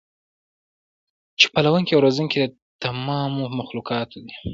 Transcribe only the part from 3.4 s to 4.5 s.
مخلوقاتو دی